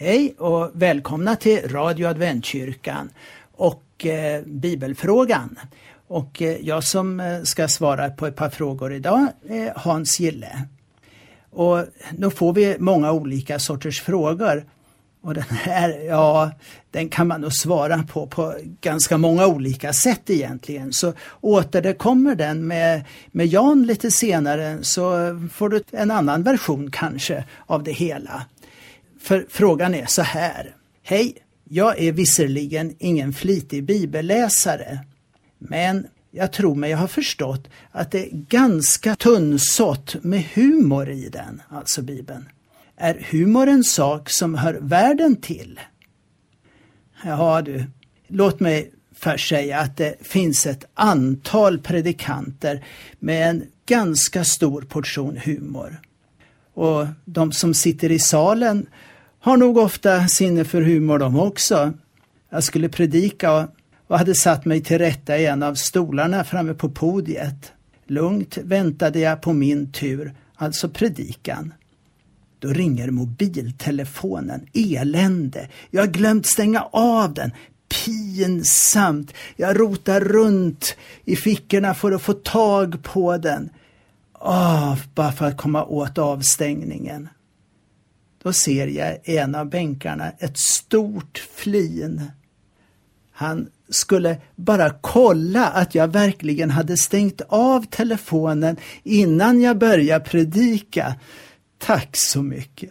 Hej 0.00 0.34
och 0.38 0.70
välkomna 0.74 1.36
till 1.36 1.68
Radio 1.68 2.06
Adventkyrkan 2.06 3.10
och 3.56 4.06
eh, 4.06 4.42
Bibelfrågan. 4.46 5.58
Och 6.08 6.42
eh, 6.42 6.56
jag 6.60 6.84
som 6.84 7.20
eh, 7.20 7.42
ska 7.42 7.68
svara 7.68 8.10
på 8.10 8.26
ett 8.26 8.36
par 8.36 8.50
frågor 8.50 8.92
idag 8.92 9.28
är 9.48 9.72
Hans 9.76 10.20
Gille. 10.20 10.66
Och 11.50 11.84
nu 12.16 12.30
får 12.30 12.52
vi 12.52 12.76
många 12.78 13.12
olika 13.12 13.58
sorters 13.58 14.00
frågor. 14.00 14.64
Och 15.20 15.34
den 15.34 15.44
här, 15.50 16.00
ja, 16.06 16.50
den 16.90 17.08
kan 17.08 17.26
man 17.26 17.40
nog 17.40 17.52
svara 17.52 18.02
på 18.12 18.26
på 18.26 18.54
ganska 18.80 19.18
många 19.18 19.46
olika 19.46 19.92
sätt 19.92 20.30
egentligen. 20.30 20.92
Så 20.92 21.12
återkommer 21.40 22.34
den 22.34 22.66
med, 22.66 23.04
med 23.30 23.46
Jan 23.46 23.86
lite 23.86 24.10
senare 24.10 24.78
så 24.82 25.10
får 25.52 25.68
du 25.68 25.82
en 25.92 26.10
annan 26.10 26.42
version 26.42 26.90
kanske 26.90 27.44
av 27.66 27.82
det 27.82 27.92
hela. 27.92 28.42
För 29.20 29.46
frågan 29.48 29.94
är 29.94 30.06
så 30.06 30.22
här. 30.22 30.76
Hej, 31.02 31.36
jag 31.64 31.98
är 31.98 32.12
visserligen 32.12 32.94
ingen 32.98 33.32
flitig 33.32 33.84
bibelläsare, 33.84 34.98
men 35.58 36.06
jag 36.30 36.52
tror 36.52 36.74
mig 36.74 36.92
ha 36.92 37.08
förstått 37.08 37.68
att 37.90 38.10
det 38.10 38.26
är 38.26 38.30
ganska 38.32 39.16
tunnsått 39.16 40.16
med 40.22 40.44
humor 40.54 41.10
i 41.10 41.28
den, 41.28 41.62
alltså 41.68 42.02
Bibeln. 42.02 42.48
Är 42.96 43.26
humor 43.30 43.66
en 43.66 43.84
sak 43.84 44.30
som 44.30 44.54
hör 44.54 44.78
världen 44.80 45.36
till? 45.36 45.80
Ja 47.24 47.62
du, 47.62 47.84
låt 48.28 48.60
mig 48.60 48.90
först 49.14 49.48
säga 49.48 49.80
att 49.80 49.96
det 49.96 50.14
finns 50.20 50.66
ett 50.66 50.84
antal 50.94 51.78
predikanter 51.78 52.84
med 53.18 53.50
en 53.50 53.64
ganska 53.86 54.44
stor 54.44 54.82
portion 54.82 55.36
humor. 55.36 56.00
Och 56.78 57.06
de 57.24 57.52
som 57.52 57.74
sitter 57.74 58.12
i 58.12 58.18
salen 58.18 58.86
har 59.40 59.56
nog 59.56 59.76
ofta 59.76 60.28
sinne 60.28 60.64
för 60.64 60.82
humor 60.82 61.18
de 61.18 61.38
också. 61.38 61.92
Jag 62.50 62.64
skulle 62.64 62.88
predika 62.88 63.68
och 64.06 64.18
hade 64.18 64.34
satt 64.34 64.64
mig 64.64 64.82
till 64.82 64.98
rätta 64.98 65.38
i 65.38 65.46
en 65.46 65.62
av 65.62 65.74
stolarna 65.74 66.44
framme 66.44 66.74
på 66.74 66.90
podiet. 66.90 67.72
Lugnt 68.06 68.58
väntade 68.58 69.18
jag 69.18 69.42
på 69.42 69.52
min 69.52 69.92
tur, 69.92 70.34
alltså 70.54 70.88
predikan. 70.88 71.74
Då 72.58 72.68
ringer 72.68 73.10
mobiltelefonen. 73.10 74.66
Elände. 74.74 75.68
Jag 75.90 76.02
har 76.02 76.08
glömt 76.08 76.46
stänga 76.46 76.82
av 76.92 77.34
den. 77.34 77.50
Pinsamt. 78.04 79.34
Jag 79.56 79.80
rotar 79.80 80.20
runt 80.20 80.96
i 81.24 81.36
fickorna 81.36 81.94
för 81.94 82.12
att 82.12 82.22
få 82.22 82.32
tag 82.32 83.02
på 83.02 83.36
den. 83.36 83.70
Åh, 84.40 84.98
bara 85.14 85.32
för 85.32 85.44
att 85.44 85.56
komma 85.56 85.84
åt 85.84 86.18
avstängningen. 86.18 87.28
Då 88.42 88.52
ser 88.52 88.86
jag 88.86 89.18
i 89.24 89.36
en 89.36 89.54
av 89.54 89.70
bänkarna 89.70 90.30
ett 90.38 90.58
stort 90.58 91.38
flin. 91.54 92.22
Han 93.32 93.68
skulle 93.88 94.40
bara 94.56 94.90
kolla 95.00 95.66
att 95.66 95.94
jag 95.94 96.12
verkligen 96.12 96.70
hade 96.70 96.96
stängt 96.96 97.40
av 97.48 97.86
telefonen 97.90 98.76
innan 99.02 99.60
jag 99.60 99.78
började 99.78 100.24
predika. 100.24 101.14
Tack 101.78 102.16
så 102.16 102.42
mycket. 102.42 102.90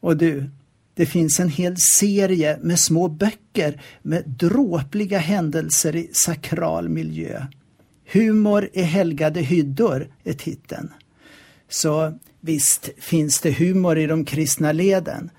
Och 0.00 0.16
du, 0.16 0.50
det 0.94 1.06
finns 1.06 1.40
en 1.40 1.48
hel 1.48 1.76
serie 1.76 2.58
med 2.62 2.80
små 2.80 3.08
böcker 3.08 3.82
med 4.02 4.22
dråpliga 4.26 5.18
händelser 5.18 5.96
i 5.96 6.10
sakral 6.12 6.88
miljö. 6.88 7.46
Humor 8.12 8.68
i 8.72 8.82
helgade 8.82 9.40
hyddor 9.40 10.08
är 10.24 10.32
titeln. 10.32 10.92
Så 11.68 12.18
visst 12.40 12.90
finns 12.98 13.40
det 13.40 13.50
humor 13.50 13.98
i 13.98 14.06
de 14.06 14.24
kristna 14.24 14.72
leden. 14.72 15.30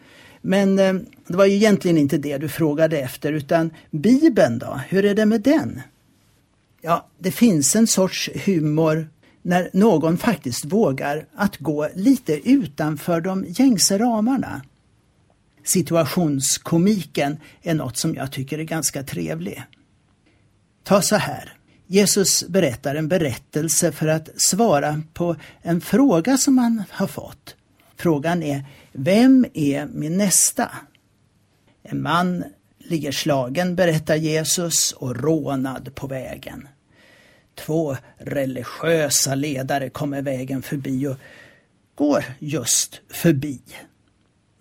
Men 0.42 0.80
eh, 0.80 0.94
det 1.28 1.38
var 1.38 1.46
ju 1.46 1.56
egentligen 1.56 1.98
inte 1.98 2.18
det 2.18 2.38
du 2.38 2.50
frågade 2.50 3.00
efter 3.00 3.34
utan 3.34 3.72
Bibeln 3.92 4.60
då, 4.60 4.82
hur 4.90 5.06
är 5.06 5.16
det 5.16 5.26
med 5.26 5.42
den? 5.42 5.82
Ja, 6.82 7.08
det 7.20 7.32
finns 7.32 7.76
en 7.76 7.88
sorts 7.88 8.30
humor 8.46 9.10
när 9.42 9.70
någon 9.74 10.18
faktiskt 10.18 10.66
vågar 10.66 11.26
att 11.36 11.58
gå 11.58 11.90
lite 11.96 12.50
utanför 12.50 13.22
de 13.22 13.46
gängse 13.48 13.98
ramarna. 13.98 14.62
Situationskomiken 15.64 17.38
är 17.64 17.74
något 17.74 17.98
som 17.98 18.16
jag 18.16 18.32
tycker 18.32 18.60
är 18.60 18.64
ganska 18.64 19.04
trevlig. 19.04 19.64
Ta 20.84 21.02
så 21.02 21.16
här. 21.16 21.55
Jesus 21.88 22.48
berättar 22.48 22.96
en 22.96 23.08
berättelse 23.08 23.92
för 23.92 24.08
att 24.08 24.30
svara 24.36 25.02
på 25.14 25.36
en 25.62 25.82
fråga 25.82 26.38
som 26.38 26.58
han 26.58 26.84
har 26.90 27.08
fått. 27.08 27.56
Frågan 27.96 28.44
är, 28.44 28.66
vem 28.92 29.46
är 29.54 29.86
min 29.86 30.18
nästa? 30.18 30.72
En 31.84 32.02
man 32.02 32.44
ligger 32.78 33.12
slagen, 33.12 33.76
berättar 33.76 34.16
Jesus, 34.16 34.92
och 34.92 35.16
rånad 35.16 35.96
på 35.96 36.08
vägen. 36.08 36.68
Två 37.56 37.98
religiösa 38.18 39.36
ledare 39.36 39.90
kommer 39.90 40.22
vägen 40.22 40.62
förbi 40.62 41.08
och 41.08 41.18
går 41.96 42.24
just 42.40 43.02
förbi. 43.10 43.62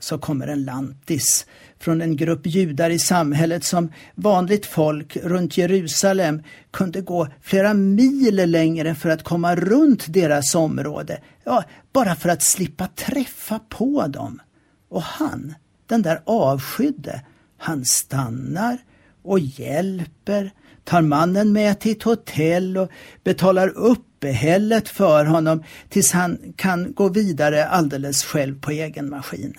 Så 0.05 0.19
kommer 0.19 0.47
en 0.47 0.65
lantis 0.65 1.47
från 1.79 2.03
en 2.03 2.17
grupp 2.17 2.47
judar 2.47 2.91
i 2.91 2.99
samhället 2.99 3.65
som 3.65 3.93
vanligt 4.15 4.67
folk 4.67 5.17
runt 5.17 5.59
Jerusalem 5.59 6.43
kunde 6.71 7.01
gå 7.01 7.29
flera 7.43 7.75
mil 7.75 8.51
längre 8.51 8.95
för 8.95 9.09
att 9.09 9.23
komma 9.23 9.57
runt 9.57 10.13
deras 10.13 10.55
område. 10.55 11.21
Ja, 11.45 11.65
bara 11.93 12.17
för 12.17 12.29
att 12.29 12.43
slippa 12.43 12.87
träffa 12.87 13.61
på 13.69 14.07
dem. 14.07 14.41
Och 14.89 15.03
han, 15.03 15.55
den 15.87 16.03
där 16.03 16.21
avskydde, 16.25 17.21
han 17.59 17.85
stannar 17.85 18.79
och 19.23 19.39
hjälper, 19.39 20.51
tar 20.85 21.03
mannen 21.03 21.53
med 21.53 21.81
till 21.81 21.93
ett 21.93 22.03
hotell 22.03 22.79
och 22.79 22.91
betalar 23.23 23.69
uppehället 23.69 24.89
för 24.89 25.25
honom 25.25 25.63
tills 25.89 26.13
han 26.13 26.39
kan 26.57 26.93
gå 26.95 27.09
vidare 27.09 27.67
alldeles 27.67 28.25
själv 28.25 28.61
på 28.61 28.71
egen 28.71 29.11
maskin. 29.11 29.55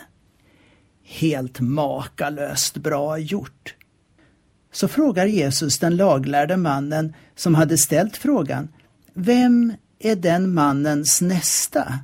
Helt 1.08 1.60
makalöst 1.60 2.78
bra 2.78 3.18
gjort. 3.18 3.76
Så 4.72 4.88
frågar 4.88 5.26
Jesus 5.26 5.80
den 5.80 5.96
laglärde 5.96 6.58
mannen 6.58 7.14
som 7.36 7.56
hade 7.56 7.78
ställt 7.78 8.18
frågan, 8.18 8.68
vem 9.14 9.74
är 10.00 10.16
den 10.16 10.54
mannens 10.54 11.22
nästa? 11.22 12.00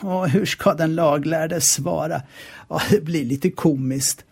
Och 0.00 0.28
hur 0.28 0.46
ska 0.46 0.74
den 0.74 0.94
laglärde 0.94 1.60
svara? 1.60 2.22
Ja, 2.68 2.82
det 2.90 3.00
blir 3.00 3.24
lite 3.24 3.50
komiskt. 3.50 4.24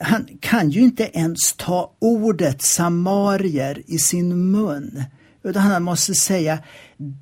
Han 0.00 0.28
kan 0.40 0.70
ju 0.70 0.80
inte 0.80 1.10
ens 1.12 1.52
ta 1.52 1.92
ordet 1.98 2.62
samarier 2.62 3.82
i 3.86 3.98
sin 3.98 4.50
mun, 4.50 5.04
utan 5.42 5.62
han 5.62 5.82
måste 5.82 6.14
säga 6.14 6.58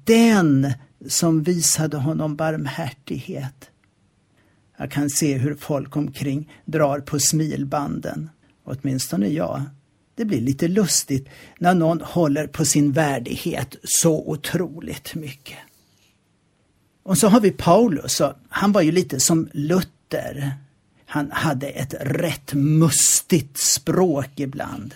den 0.05 0.73
som 1.09 1.43
visade 1.43 1.97
honom 1.97 2.37
barmhärtighet. 2.37 3.71
Jag 4.77 4.91
kan 4.91 5.11
se 5.11 5.39
hur 5.39 5.55
folk 5.55 5.97
omkring 5.97 6.53
drar 6.65 7.01
på 7.01 7.19
smilbanden, 7.19 8.31
åtminstone 8.65 9.29
jag. 9.29 9.63
Det 10.15 10.25
blir 10.25 10.41
lite 10.41 10.69
lustigt 10.69 11.29
när 11.59 11.75
någon 11.75 12.01
håller 12.01 12.47
på 12.47 12.65
sin 12.65 12.93
värdighet 12.93 13.77
så 13.83 14.29
otroligt 14.29 15.15
mycket. 15.15 15.59
Och 17.03 17.19
så 17.19 17.29
har 17.29 17.41
vi 17.41 17.51
Paulus, 17.51 18.21
och 18.21 18.33
han 18.49 18.73
var 18.73 18.83
ju 18.83 18.93
lite 18.93 19.21
som 19.21 19.49
Luther. 19.53 20.53
Han 21.07 21.31
hade 21.31 21.69
ett 21.69 21.95
rätt 22.01 22.55
mustigt 22.55 23.59
språk 23.59 24.31
ibland. 24.37 24.95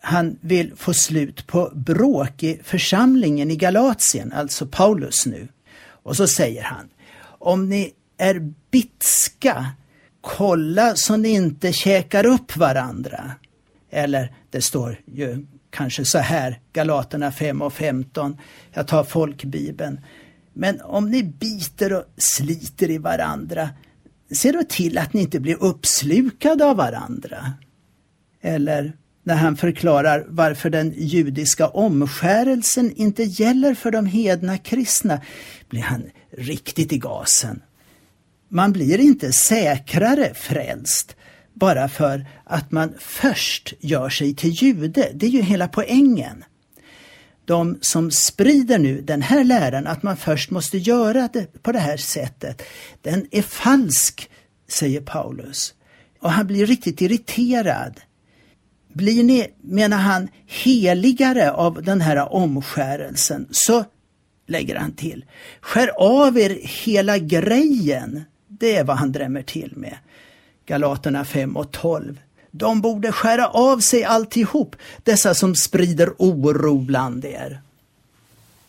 Han 0.00 0.38
vill 0.40 0.72
få 0.76 0.94
slut 0.94 1.46
på 1.46 1.72
bråk 1.74 2.42
i 2.42 2.60
församlingen 2.64 3.50
i 3.50 3.56
Galatien, 3.56 4.32
alltså 4.32 4.66
Paulus 4.66 5.26
nu. 5.26 5.48
Och 5.82 6.16
så 6.16 6.26
säger 6.26 6.62
han, 6.62 6.88
om 7.22 7.68
ni 7.68 7.92
är 8.22 8.52
bitska, 8.70 9.66
kolla 10.20 10.92
så 10.96 11.16
ni 11.16 11.28
inte 11.28 11.72
käkar 11.72 12.26
upp 12.26 12.56
varandra. 12.56 13.30
Eller 13.90 14.34
det 14.50 14.62
står 14.62 15.00
ju 15.06 15.46
kanske 15.70 16.04
så 16.04 16.18
här, 16.18 16.60
Galaterna 16.72 17.32
5 17.32 17.62
och 17.62 17.72
15, 17.72 18.36
jag 18.72 18.86
tar 18.86 19.04
folkbibeln. 19.04 20.00
Men 20.52 20.80
om 20.80 21.10
ni 21.10 21.22
biter 21.22 21.92
och 21.92 22.04
sliter 22.16 22.90
i 22.90 22.98
varandra, 22.98 23.70
se 24.32 24.52
då 24.52 24.62
till 24.68 24.98
att 24.98 25.12
ni 25.12 25.20
inte 25.20 25.40
blir 25.40 25.62
uppslukade 25.62 26.64
av 26.64 26.76
varandra. 26.76 27.52
Eller 28.40 28.92
när 29.22 29.34
han 29.34 29.56
förklarar 29.56 30.26
varför 30.28 30.70
den 30.70 30.94
judiska 30.96 31.68
omskärelsen 31.68 32.92
inte 32.96 33.22
gäller 33.22 33.74
för 33.74 33.90
de 33.90 34.06
hedna 34.06 34.58
kristna 34.58 35.20
blir 35.68 35.82
han 35.82 36.02
riktigt 36.30 36.92
i 36.92 36.98
gasen. 36.98 37.62
Man 38.54 38.72
blir 38.72 39.00
inte 39.00 39.32
säkrare 39.32 40.34
frälst 40.34 41.16
bara 41.54 41.88
för 41.88 42.26
att 42.44 42.72
man 42.72 42.94
först 42.98 43.74
gör 43.80 44.08
sig 44.08 44.34
till 44.34 44.50
jude. 44.50 45.10
Det 45.14 45.26
är 45.26 45.30
ju 45.30 45.42
hela 45.42 45.68
poängen. 45.68 46.44
De 47.44 47.78
som 47.80 48.10
sprider 48.10 48.78
nu 48.78 49.00
den 49.00 49.22
här 49.22 49.44
läran 49.44 49.86
att 49.86 50.02
man 50.02 50.16
först 50.16 50.50
måste 50.50 50.78
göra 50.78 51.28
det 51.32 51.62
på 51.62 51.72
det 51.72 51.78
här 51.78 51.96
sättet, 51.96 52.62
den 53.02 53.26
är 53.30 53.42
falsk, 53.42 54.30
säger 54.68 55.00
Paulus. 55.00 55.74
Och 56.20 56.30
han 56.32 56.46
blir 56.46 56.66
riktigt 56.66 57.00
irriterad. 57.00 58.00
Blir 58.92 59.24
ni, 59.24 59.46
menar 59.60 59.98
han, 59.98 60.28
heligare 60.46 61.50
av 61.52 61.82
den 61.82 62.00
här 62.00 62.32
omskärelsen 62.32 63.48
så 63.50 63.84
lägger 64.46 64.76
han 64.76 64.92
till. 64.92 65.24
Skär 65.60 65.88
av 65.98 66.38
er 66.38 66.58
hela 66.62 67.18
grejen. 67.18 68.24
Det 68.62 68.76
är 68.76 68.84
vad 68.84 68.96
han 68.96 69.12
drämmer 69.12 69.42
till 69.42 69.72
med. 69.76 69.96
Galaterna 70.66 71.24
5 71.24 71.56
och 71.56 71.72
12. 71.72 72.20
De 72.50 72.80
borde 72.80 73.12
skära 73.12 73.48
av 73.48 73.78
sig 73.78 74.04
alltihop, 74.04 74.76
dessa 75.02 75.34
som 75.34 75.54
sprider 75.54 76.12
oro 76.18 76.78
bland 76.78 77.24
er. 77.24 77.62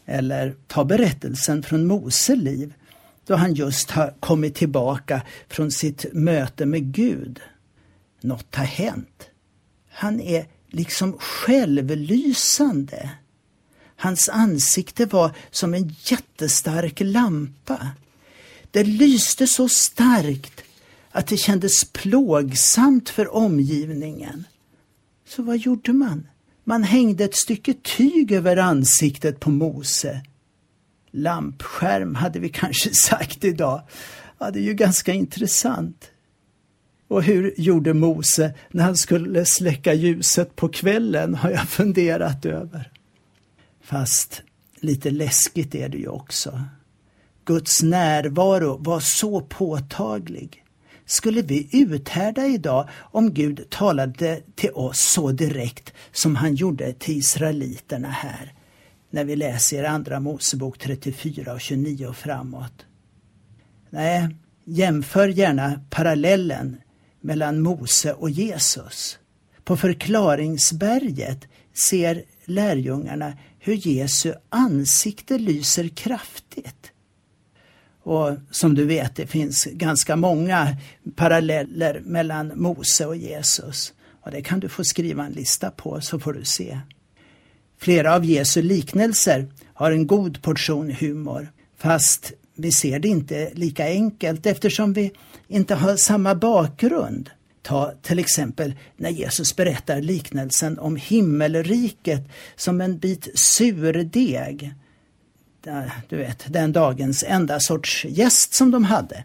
Eller 0.06 0.56
ta 0.68 0.84
berättelsen 0.86 1.64
från 1.64 1.86
Mose 1.86 2.36
liv, 2.36 2.74
då 3.26 3.36
han 3.36 3.54
just 3.54 3.92
har 3.92 4.14
kommit 4.20 4.56
tillbaka 4.56 5.22
från 5.48 5.72
sitt 5.72 6.06
möte 6.14 6.66
med 6.66 6.94
Gud. 6.94 7.40
Något 8.22 8.56
har 8.56 8.66
hänt. 8.66 9.30
Han 9.90 10.22
är 10.22 10.46
liksom 10.68 11.18
självlysande. 11.20 13.10
Hans 13.96 14.30
ansikte 14.30 15.06
var 15.06 15.32
som 15.52 15.74
en 15.74 15.96
jättestark 16.04 17.00
lampa. 17.00 17.88
Det 18.74 18.84
lyste 18.84 19.48
så 19.48 19.70
starkt 19.70 20.64
att 21.12 21.28
det 21.28 21.38
kändes 21.38 21.86
plågsamt 21.86 23.10
för 23.10 23.36
omgivningen. 23.36 24.44
Så 25.28 25.44
vad 25.44 25.58
gjorde 25.58 25.94
man? 25.94 26.28
Man 26.64 26.84
hängde 26.84 27.24
ett 27.24 27.36
stycke 27.36 27.74
tyg 27.74 28.32
över 28.32 28.58
ansiktet 28.58 29.40
på 29.40 29.52
Mose. 29.52 30.22
Lampskärm 31.12 32.16
hade 32.16 32.40
vi 32.40 32.50
kanske 32.50 32.90
sagt 32.94 33.44
idag. 33.44 33.82
Ja, 34.40 34.52
det 34.52 34.60
är 34.60 34.64
ju 34.64 34.74
ganska 34.74 35.14
intressant. 35.14 36.12
Och 37.08 37.24
hur 37.24 37.54
gjorde 37.58 37.94
Mose 37.94 38.54
när 38.72 38.84
han 38.84 38.98
skulle 38.98 39.46
släcka 39.46 39.94
ljuset 39.94 40.56
på 40.56 40.70
kvällen 40.70 41.36
har 41.36 41.50
jag 41.50 41.70
funderat 41.70 42.46
över. 42.46 42.92
Fast 43.82 44.42
lite 44.76 45.12
läskigt 45.12 45.76
är 45.76 45.90
det 45.90 45.98
ju 45.98 46.08
också. 46.08 46.62
Guds 47.46 47.84
närvaro 47.84 48.78
var 48.78 49.00
så 49.00 49.42
påtaglig. 49.42 50.64
Skulle 51.06 51.42
vi 51.42 51.70
uthärda 51.72 52.46
idag 52.46 52.90
om 53.00 53.34
Gud 53.34 53.70
talade 53.70 54.42
till 54.56 54.72
oss 54.72 55.00
så 55.00 55.32
direkt 55.32 55.94
som 56.12 56.36
han 56.36 56.56
gjorde 56.56 56.94
till 56.94 57.18
israeliterna 57.18 58.10
här 58.10 58.54
när 59.10 59.24
vi 59.24 59.36
läser 59.36 59.84
Andra 59.84 60.20
Mosebok 60.20 60.78
34 60.78 61.54
och 61.54 61.62
29 61.62 62.08
och 62.08 62.16
framåt? 62.16 62.86
Nej, 63.90 64.36
jämför 64.66 65.28
gärna 65.28 65.82
parallellen 65.90 66.82
mellan 67.22 67.62
Mose 67.62 68.14
och 68.14 68.30
Jesus. 68.30 69.20
På 69.64 69.78
förklaringsberget 69.78 71.48
ser 71.74 72.24
lärjungarna 72.46 73.34
hur 73.60 73.88
Jesu 73.88 74.34
ansikte 74.50 75.38
lyser 75.38 75.88
kraftigt. 75.88 76.93
Och 78.04 78.32
som 78.52 78.76
du 78.76 78.86
vet, 78.86 79.16
det 79.16 79.28
finns 79.28 79.66
ganska 79.66 80.16
många 80.16 80.78
paralleller 81.16 82.02
mellan 82.06 82.52
Mose 82.56 83.06
och 83.06 83.16
Jesus. 83.16 83.94
Och 84.22 84.32
det 84.32 84.42
kan 84.42 84.60
du 84.60 84.70
få 84.70 84.84
skriva 84.84 85.26
en 85.26 85.32
lista 85.32 85.72
på 85.72 86.02
så 86.02 86.20
får 86.20 86.34
du 86.34 86.46
se. 86.46 86.80
Flera 87.80 88.16
av 88.16 88.26
Jesu 88.26 88.62
liknelser 88.62 89.48
har 89.74 89.92
en 89.92 90.08
god 90.08 90.42
portion 90.42 90.92
humor, 90.92 91.52
fast 91.78 92.34
vi 92.56 92.72
ser 92.72 93.00
det 93.00 93.08
inte 93.08 93.52
lika 93.54 93.86
enkelt 93.86 94.46
eftersom 94.46 94.94
vi 94.94 95.12
inte 95.48 95.76
har 95.76 95.96
samma 95.96 96.36
bakgrund. 96.36 97.30
Ta 97.62 97.92
till 98.02 98.20
exempel 98.20 98.74
när 98.98 99.10
Jesus 99.10 99.56
berättar 99.56 100.02
liknelsen 100.02 100.80
om 100.80 100.96
himmelriket 100.96 102.30
som 102.56 102.82
en 102.82 102.98
bit 102.98 103.40
surdeg. 103.40 104.74
Äh, 105.68 105.84
du 106.10 106.18
vet, 106.18 106.46
den 106.54 106.74
dagens 106.74 107.24
enda 107.28 107.60
sorts 107.60 108.06
gäst 108.06 108.54
som 108.54 108.72
de 108.72 108.84
hade. 108.84 109.24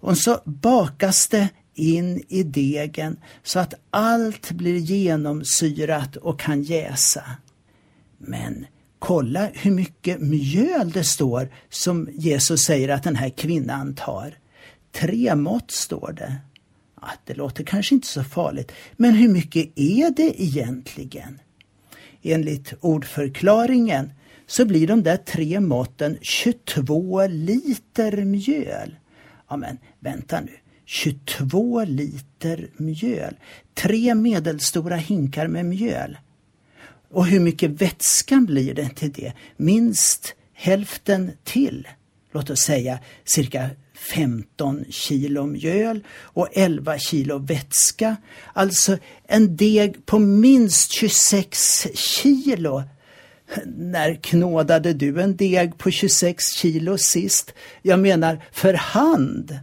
Och 0.00 0.18
så 0.18 0.40
bakas 0.44 1.28
det 1.28 1.48
in 1.74 2.22
i 2.28 2.42
degen 2.42 3.16
så 3.42 3.58
att 3.58 3.74
allt 3.90 4.50
blir 4.50 4.76
genomsyrat 4.76 6.16
och 6.16 6.40
kan 6.40 6.62
jäsa. 6.62 7.24
Men 8.18 8.66
kolla 8.98 9.50
hur 9.54 9.70
mycket 9.70 10.20
mjöl 10.20 10.90
det 10.90 11.04
står 11.04 11.48
som 11.70 12.08
Jesus 12.12 12.64
säger 12.64 12.88
att 12.88 13.02
den 13.02 13.16
här 13.16 13.30
kvinnan 13.30 13.94
tar. 13.94 14.38
Tre 14.92 15.34
mått 15.34 15.70
står 15.70 16.12
det. 16.16 16.36
Ja, 17.00 17.08
det 17.24 17.34
låter 17.34 17.64
kanske 17.64 17.94
inte 17.94 18.06
så 18.06 18.24
farligt, 18.24 18.72
men 18.96 19.14
hur 19.14 19.28
mycket 19.28 19.72
är 19.76 20.10
det 20.10 20.42
egentligen? 20.42 21.40
Enligt 22.22 22.74
ordförklaringen 22.80 24.10
så 24.46 24.64
blir 24.64 24.86
de 24.86 25.02
där 25.02 25.16
tre 25.16 25.60
måtten 25.60 26.18
22 26.20 27.26
liter 27.26 28.24
mjöl. 28.24 28.96
Ja 29.48 29.56
men 29.56 29.78
vänta 30.00 30.40
nu, 30.40 30.52
22 30.84 31.84
liter 31.84 32.70
mjöl. 32.76 33.36
Tre 33.74 34.14
medelstora 34.14 34.96
hinkar 34.96 35.46
med 35.46 35.66
mjöl. 35.66 36.18
Och 37.10 37.26
hur 37.26 37.40
mycket 37.40 37.70
vätska 37.70 38.36
blir 38.36 38.74
det 38.74 38.88
till 38.88 39.12
det? 39.12 39.32
Minst 39.56 40.34
hälften 40.52 41.30
till. 41.44 41.88
Låt 42.32 42.50
oss 42.50 42.60
säga 42.60 42.98
cirka 43.24 43.70
15 44.14 44.84
kilo 44.90 45.46
mjöl 45.46 46.04
och 46.18 46.48
11 46.52 46.98
kilo 46.98 47.38
vätska. 47.38 48.16
Alltså 48.52 48.98
en 49.26 49.56
deg 49.56 50.06
på 50.06 50.18
minst 50.18 50.92
26 50.92 51.86
kilo. 51.94 52.82
När 53.66 54.14
knådade 54.14 54.92
du 54.92 55.20
en 55.22 55.36
deg 55.36 55.78
på 55.78 55.90
26 55.90 56.52
kilo 56.52 56.98
sist? 56.98 57.54
Jag 57.82 57.98
menar 57.98 58.44
för 58.52 58.74
hand. 58.74 59.58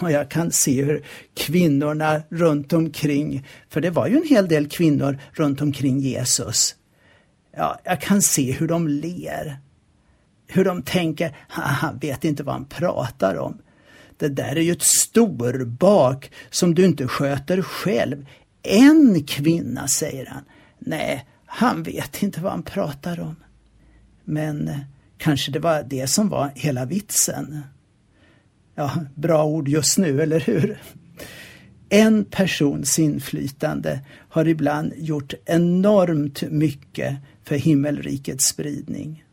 Och 0.00 0.10
jag 0.10 0.30
kan 0.30 0.52
se 0.52 0.84
hur 0.84 1.04
kvinnorna 1.34 2.22
runt 2.28 2.72
omkring, 2.72 3.46
för 3.68 3.80
det 3.80 3.90
var 3.90 4.06
ju 4.06 4.16
en 4.16 4.28
hel 4.28 4.48
del 4.48 4.68
kvinnor 4.68 5.18
runt 5.32 5.60
omkring 5.60 6.00
Jesus. 6.00 6.74
Ja, 7.56 7.80
jag 7.84 8.00
kan 8.00 8.22
se 8.22 8.52
hur 8.52 8.68
de 8.68 8.88
ler. 8.88 9.58
Hur 10.46 10.64
de 10.64 10.82
tänker, 10.82 11.36
han 11.48 11.98
vet 11.98 12.24
inte 12.24 12.42
vad 12.42 12.54
han 12.54 12.64
pratar 12.64 13.36
om. 13.36 13.58
Det 14.18 14.28
där 14.28 14.56
är 14.56 14.60
ju 14.60 14.72
ett 14.72 14.82
storbak 14.82 16.30
som 16.50 16.74
du 16.74 16.84
inte 16.84 17.08
sköter 17.08 17.62
själv. 17.62 18.26
En 18.62 19.24
kvinna, 19.24 19.88
säger 19.88 20.26
han. 20.26 20.42
Nej, 20.78 21.26
han 21.54 21.82
vet 21.82 22.22
inte 22.22 22.40
vad 22.40 22.52
han 22.52 22.62
pratar 22.62 23.20
om. 23.20 23.36
Men 24.24 24.68
eh, 24.68 24.78
kanske 25.18 25.52
det 25.52 25.58
var 25.58 25.82
det 25.82 26.06
som 26.06 26.28
var 26.28 26.52
hela 26.54 26.84
vitsen. 26.84 27.60
Ja, 28.74 28.92
bra 29.14 29.44
ord 29.44 29.68
just 29.68 29.98
nu, 29.98 30.22
eller 30.22 30.40
hur? 30.40 30.82
En 31.88 32.24
persons 32.24 32.98
inflytande 32.98 34.00
har 34.28 34.48
ibland 34.48 34.92
gjort 34.96 35.34
enormt 35.44 36.42
mycket 36.42 37.16
för 37.44 37.56
himmelrikets 37.56 38.44
spridning. 38.44 39.24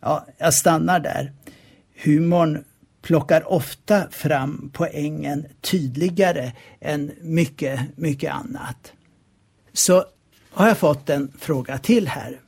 Ja, 0.00 0.26
jag 0.38 0.54
stannar 0.54 1.00
där. 1.00 1.32
Humorn 2.04 2.64
plockar 3.02 3.52
ofta 3.52 4.08
fram 4.10 4.70
poängen 4.72 5.46
tydligare 5.60 6.52
än 6.80 7.12
mycket, 7.20 7.80
mycket 7.96 8.32
annat. 8.32 8.92
Så 9.72 10.04
har 10.50 10.68
jag 10.68 10.78
fått 10.78 11.10
en 11.10 11.32
fråga 11.38 11.78
till 11.78 12.08
här. 12.08 12.40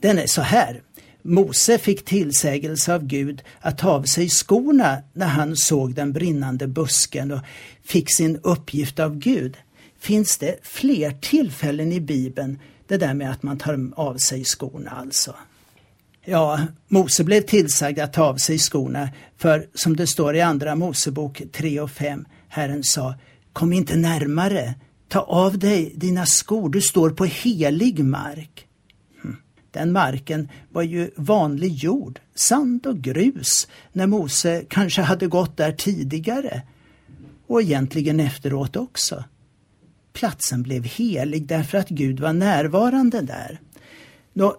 Den 0.00 0.18
är 0.18 0.26
så 0.26 0.42
här. 0.42 0.82
Mose 1.22 1.78
fick 1.78 2.04
tillsägelse 2.04 2.94
av 2.94 3.04
Gud 3.06 3.42
att 3.60 3.78
ta 3.78 3.90
av 3.90 4.02
sig 4.02 4.28
skorna 4.28 5.02
när 5.12 5.26
han 5.26 5.56
såg 5.56 5.94
den 5.94 6.12
brinnande 6.12 6.66
busken 6.66 7.32
och 7.32 7.40
fick 7.84 8.16
sin 8.16 8.40
uppgift 8.42 8.98
av 8.98 9.18
Gud. 9.18 9.56
Finns 9.98 10.38
det 10.38 10.58
fler 10.62 11.10
tillfällen 11.10 11.92
i 11.92 12.00
Bibeln 12.00 12.58
det 12.88 12.96
där 12.96 13.14
med 13.14 13.30
att 13.30 13.42
man 13.42 13.58
tar 13.58 13.90
av 13.96 14.16
sig 14.16 14.44
skorna 14.44 14.90
alltså? 14.90 15.34
Ja, 16.24 16.60
Mose 16.88 17.24
blev 17.24 17.40
tillsagd 17.40 17.98
att 17.98 18.12
ta 18.12 18.24
av 18.24 18.36
sig 18.36 18.58
skorna 18.58 19.08
för 19.36 19.66
som 19.74 19.96
det 19.96 20.06
står 20.06 20.36
i 20.36 20.40
Andra 20.40 20.74
Mosebok 20.74 21.42
3 21.52 21.80
och 21.80 21.90
5, 21.90 22.24
Herren 22.48 22.84
sa 22.84 23.14
Kom 23.52 23.72
inte 23.72 23.96
närmare, 23.96 24.74
ta 25.14 25.20
av 25.20 25.58
dig 25.58 25.92
dina 25.96 26.26
skor, 26.26 26.68
du 26.68 26.80
står 26.80 27.10
på 27.10 27.24
helig 27.24 28.04
mark. 28.04 28.66
Hm. 29.22 29.36
Den 29.70 29.92
marken 29.92 30.48
var 30.72 30.82
ju 30.82 31.10
vanlig 31.16 31.74
jord, 31.74 32.20
sand 32.34 32.86
och 32.86 32.98
grus, 32.98 33.68
när 33.92 34.06
Mose 34.06 34.64
kanske 34.68 35.02
hade 35.02 35.26
gått 35.26 35.56
där 35.56 35.72
tidigare 35.72 36.62
och 37.46 37.62
egentligen 37.62 38.20
efteråt 38.20 38.76
också. 38.76 39.24
Platsen 40.12 40.62
blev 40.62 40.84
helig 40.84 41.46
därför 41.46 41.78
att 41.78 41.88
Gud 41.88 42.20
var 42.20 42.32
närvarande 42.32 43.20
där. 43.20 43.60
Nå, 44.32 44.56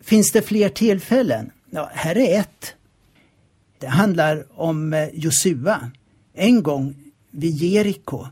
Finns 0.00 0.32
det 0.32 0.42
fler 0.42 0.68
tillfällen? 0.68 1.50
Ja, 1.70 1.90
här 1.92 2.18
är 2.18 2.40
ett. 2.40 2.74
Det 3.78 3.86
handlar 3.86 4.60
om 4.60 4.92
eh, 4.92 5.08
Josua. 5.12 5.90
En 6.34 6.62
gång 6.62 6.94
vid 7.30 7.54
Jeriko 7.54 8.26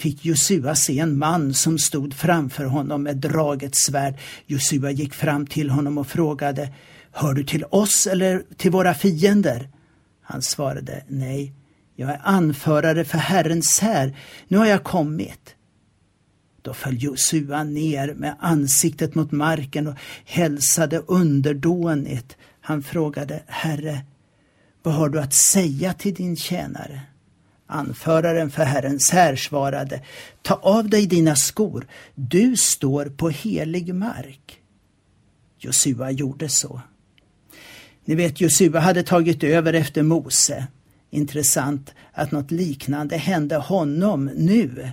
fick 0.00 0.24
Josua 0.24 0.74
se 0.74 0.98
en 0.98 1.18
man 1.18 1.54
som 1.54 1.78
stod 1.78 2.14
framför 2.14 2.64
honom 2.64 3.02
med 3.02 3.16
draget 3.16 3.76
svärd. 3.76 4.14
Josua 4.46 4.90
gick 4.90 5.14
fram 5.14 5.46
till 5.46 5.70
honom 5.70 5.98
och 5.98 6.06
frågade 6.06 6.72
Hör 7.12 7.34
du 7.34 7.44
till 7.44 7.64
oss 7.64 8.06
eller 8.06 8.42
till 8.56 8.70
våra 8.70 8.94
fiender? 8.94 9.68
Han 10.22 10.42
svarade 10.42 11.04
Nej, 11.08 11.52
jag 11.96 12.10
är 12.10 12.20
anförare 12.24 13.04
för 13.04 13.18
Herrens 13.18 13.78
här. 13.80 14.16
Nu 14.48 14.58
har 14.58 14.66
jag 14.66 14.84
kommit. 14.84 15.54
Då 16.62 16.74
föll 16.74 17.02
Josua 17.02 17.64
ner 17.64 18.14
med 18.14 18.36
ansiktet 18.40 19.14
mot 19.14 19.32
marken 19.32 19.86
och 19.86 19.94
hälsade 20.24 20.98
underdånigt. 20.98 22.36
Han 22.60 22.82
frågade 22.82 23.42
Herre, 23.46 24.00
vad 24.82 24.94
har 24.94 25.08
du 25.08 25.20
att 25.20 25.34
säga 25.34 25.92
till 25.92 26.14
din 26.14 26.36
tjänare? 26.36 27.00
Anföraren 27.70 28.50
för 28.50 28.64
Herrens 28.64 29.10
här 29.10 29.36
svarade, 29.36 30.00
ta 30.42 30.54
av 30.54 30.88
dig 30.88 31.06
dina 31.06 31.36
skor, 31.36 31.86
du 32.14 32.56
står 32.56 33.04
på 33.04 33.28
helig 33.28 33.94
mark. 33.94 34.60
Josua 35.58 36.10
gjorde 36.10 36.48
så. 36.48 36.80
Ni 38.04 38.14
vet, 38.14 38.40
Josua 38.40 38.80
hade 38.80 39.02
tagit 39.02 39.44
över 39.44 39.72
efter 39.72 40.02
Mose. 40.02 40.66
Intressant 41.10 41.94
att 42.12 42.32
något 42.32 42.50
liknande 42.50 43.16
hände 43.16 43.56
honom 43.56 44.30
nu. 44.36 44.90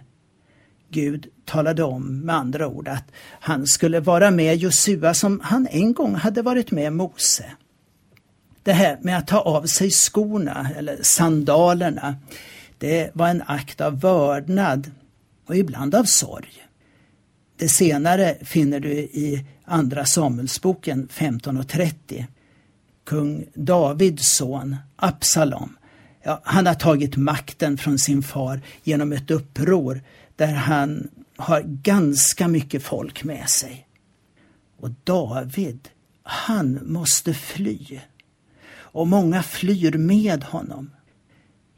Gud 0.90 1.28
talade 1.46 1.84
om 1.84 2.20
med 2.20 2.36
andra 2.36 2.68
ord 2.68 2.88
att 2.88 3.12
han 3.40 3.68
skulle 3.68 4.00
vara 4.00 4.32
med 4.32 4.58
Josua 4.58 5.14
som 5.14 5.40
han 5.44 5.68
en 5.72 5.94
gång 5.94 6.16
hade 6.16 6.42
varit 6.42 6.72
med 6.72 6.94
Mose. 6.94 7.46
Det 8.64 8.74
här 8.74 8.98
med 9.02 9.18
att 9.18 9.28
ta 9.28 9.40
av 9.40 9.66
sig 9.66 9.92
skorna, 9.92 10.70
eller 10.78 11.00
sandalerna, 11.02 12.16
det 12.78 13.12
var 13.14 13.30
en 13.30 13.44
akt 13.48 13.82
av 13.82 14.00
vördnad 14.00 14.92
och 15.46 15.56
ibland 15.58 15.96
av 15.96 16.04
sorg. 16.04 16.68
Det 17.58 17.70
senare 17.70 18.38
finner 18.42 18.80
du 18.80 18.92
i 18.94 19.46
Andra 19.66 20.06
Samuelsboken 20.06 21.08
15.30. 21.12 22.26
Kung 23.06 23.46
Davids 23.54 24.36
son 24.36 24.76
Absalom, 24.96 25.78
ja, 26.24 26.42
han 26.44 26.66
har 26.66 26.74
tagit 26.74 27.18
makten 27.18 27.78
från 27.78 28.00
sin 28.00 28.24
far 28.24 28.62
genom 28.84 29.14
ett 29.14 29.32
uppror 29.32 30.02
där 30.36 30.54
han 30.54 31.10
har 31.38 31.62
ganska 31.62 32.48
mycket 32.48 32.84
folk 32.84 33.24
med 33.24 33.50
sig. 33.50 33.88
Och 34.80 34.90
David, 35.04 35.90
han 36.24 36.80
måste 36.84 37.34
fly. 37.34 38.00
Och 38.70 39.08
många 39.08 39.44
flyr 39.44 39.98
med 39.98 40.44
honom. 40.44 40.90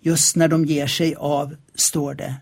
Just 0.10 0.36
när 0.36 0.48
de 0.48 0.66
ger 0.66 0.88
sig 0.88 1.16
av, 1.16 1.56
står 1.76 2.14
det, 2.14 2.36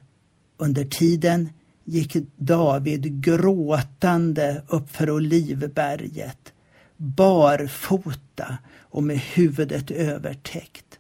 under 0.57 0.86
tiden 0.86 1.50
gick 1.86 2.15
David 2.36 3.21
gråtande 3.21 4.62
uppför 4.67 5.09
Olivberget, 5.09 6.53
barfota 6.97 8.57
och 8.79 9.03
med 9.03 9.17
huvudet 9.17 9.91
övertäckt. 9.91 11.00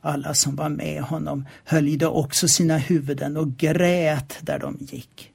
Alla 0.00 0.34
som 0.34 0.56
var 0.56 0.68
med 0.68 1.02
honom 1.02 1.46
höljde 1.64 2.06
också 2.06 2.48
sina 2.48 2.78
huvuden 2.78 3.36
och 3.36 3.56
grät 3.56 4.38
där 4.40 4.58
de 4.58 4.76
gick. 4.80 5.32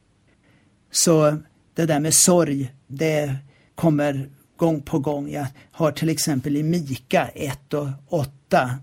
Så 0.91 1.38
det 1.74 1.86
där 1.86 2.00
med 2.00 2.13
sorg, 2.13 2.74
det 2.88 3.36
kommer 3.75 4.30
gång 4.58 4.82
på 4.82 5.00
gång. 5.00 5.32
Jag 5.32 5.48
har 5.72 5.91
till 5.91 6.10
exempel 6.10 6.58
i 6.58 6.63
Mika 6.63 7.27
1 7.27 7.74
och 7.74 7.88
8 8.08 8.80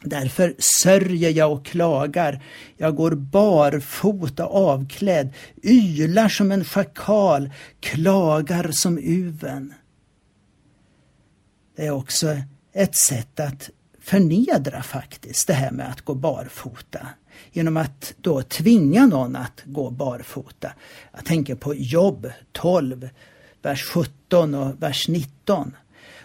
Därför 0.00 0.54
sörjer 0.58 1.30
jag 1.30 1.52
och 1.52 1.64
klagar. 1.64 2.42
Jag 2.76 2.96
går 2.96 3.10
barfota 3.10 4.44
avklädd, 4.44 5.32
ylar 5.62 6.28
som 6.28 6.52
en 6.52 6.64
schakal, 6.64 7.50
klagar 7.80 8.70
som 8.72 8.98
uven. 8.98 9.74
Det 11.76 11.86
är 11.86 11.90
också 11.90 12.36
ett 12.72 12.96
sätt 12.96 13.40
att 13.40 13.70
förnedra 14.00 14.82
faktiskt 14.82 15.46
det 15.46 15.52
här 15.52 15.70
med 15.70 15.90
att 15.90 16.00
gå 16.00 16.14
barfota. 16.14 17.06
Genom 17.52 17.76
att 17.76 18.14
då 18.20 18.42
tvinga 18.42 19.06
någon 19.06 19.36
att 19.36 19.62
gå 19.64 19.90
barfota. 19.90 20.72
Jag 21.12 21.24
tänker 21.24 21.54
på 21.54 21.74
Jobb 21.74 22.30
12, 22.52 23.08
vers 23.62 23.84
17 23.84 24.54
och 24.54 24.82
vers 24.82 25.08
19. 25.08 25.76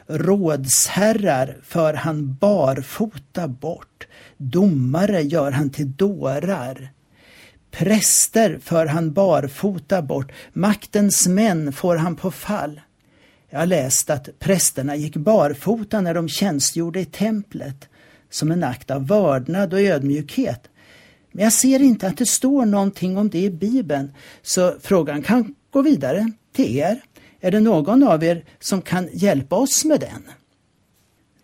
Rådsherrar 0.08 1.58
för 1.64 1.94
han 1.94 2.36
barfota 2.36 3.48
bort, 3.48 4.08
domare 4.38 5.22
gör 5.22 5.52
han 5.52 5.70
till 5.70 5.92
dårar. 5.92 6.92
Präster 7.72 8.60
för 8.64 8.86
han 8.86 9.14
barfota 9.14 10.02
bort, 10.02 10.32
maktens 10.54 11.28
män 11.28 11.74
får 11.74 11.96
han 11.96 12.16
på 12.16 12.32
fall. 12.32 12.82
Jag 13.50 13.60
har 13.60 13.66
läst 13.66 14.10
att 14.10 14.40
prästerna 14.40 14.96
gick 14.96 15.16
barfota 15.16 16.02
när 16.02 16.14
de 16.14 16.30
tjänstgjorde 16.30 17.00
i 17.00 17.06
templet 17.06 17.90
som 18.30 18.52
en 18.52 18.64
akt 18.64 18.92
av 18.92 19.08
vördnad 19.08 19.74
och 19.74 19.82
ödmjukhet. 19.82 20.70
Men 21.32 21.44
jag 21.44 21.54
ser 21.54 21.82
inte 21.82 22.08
att 22.08 22.18
det 22.18 22.26
står 22.26 22.66
någonting 22.66 23.18
om 23.18 23.30
det 23.30 23.42
i 23.42 23.50
Bibeln, 23.50 24.14
så 24.42 24.76
frågan 24.82 25.22
kan 25.22 25.56
gå 25.72 25.82
vidare 25.82 26.32
till 26.54 26.78
er. 26.78 27.02
Är 27.44 27.52
det 27.52 27.60
någon 27.60 28.04
av 28.04 28.24
er 28.24 28.44
som 28.60 28.82
kan 28.82 29.10
hjälpa 29.14 29.56
oss 29.56 29.86
med 29.86 30.00
den? 30.00 30.24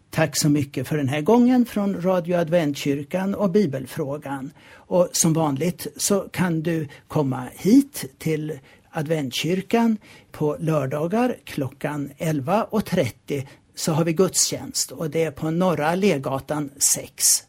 Tack 0.09 0.37
så 0.37 0.49
mycket 0.49 0.87
för 0.87 0.97
den 0.97 1.07
här 1.07 1.21
gången 1.21 1.65
från 1.65 2.01
Radio 2.01 2.37
Adventkyrkan 2.37 3.35
och 3.35 3.49
Bibelfrågan. 3.49 4.51
Och 4.73 5.09
som 5.11 5.33
vanligt 5.33 5.87
så 5.97 6.19
kan 6.19 6.61
du 6.61 6.87
komma 7.07 7.47
hit 7.55 8.05
till 8.17 8.59
Adventkyrkan 8.91 9.97
på 10.31 10.57
lördagar 10.59 11.35
klockan 11.43 12.11
11.30 12.17 13.47
så 13.75 13.91
har 13.91 14.03
vi 14.03 14.13
gudstjänst 14.13 14.91
och 14.91 15.09
det 15.09 15.23
är 15.23 15.31
på 15.31 15.51
Norra 15.51 15.87
Allégatan 15.87 16.69
6. 16.77 17.43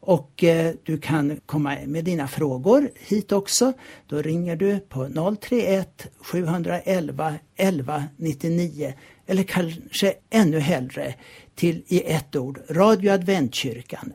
Och 0.00 0.44
eh, 0.44 0.74
du 0.82 0.98
kan 0.98 1.40
komma 1.46 1.76
med 1.86 2.04
dina 2.04 2.28
frågor 2.28 2.90
hit 2.94 3.32
också. 3.32 3.72
Då 4.06 4.22
ringer 4.22 4.56
du 4.56 4.78
på 4.78 5.36
031 5.40 6.06
711 6.20 7.34
11 7.56 8.04
99 8.16 8.92
eller 9.26 9.42
kanske 9.42 10.14
ännu 10.30 10.58
hellre 10.58 11.14
till 11.54 11.82
i 11.86 12.02
ett 12.02 12.36
ord 12.36 12.60
radioadventkyrkan 12.70 14.12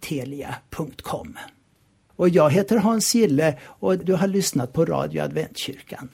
telia.com. 0.00 1.38
Och 2.16 2.28
jag 2.28 2.50
heter 2.50 2.76
Hans 2.76 3.14
Gille 3.14 3.58
och 3.62 3.98
du 3.98 4.14
har 4.14 4.26
lyssnat 4.26 4.72
på 4.72 4.84
Radio 4.84 5.22
Adventkyrkan. 5.22 6.08